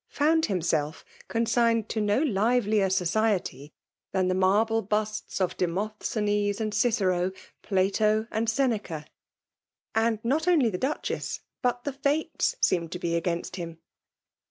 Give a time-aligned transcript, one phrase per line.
[0.07, 3.71] )found himself con signed to no livelier society
[4.13, 9.05] than die marble busts of Demosthenes and Oieero,— »Plaito and Seneca.
[9.93, 13.77] And not oa^ the Duchess, but tihe fStites seoned to be against him.